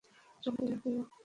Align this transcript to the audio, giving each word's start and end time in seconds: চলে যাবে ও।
চলে 0.43 0.63
যাবে 0.69 0.89
ও। 0.95 1.01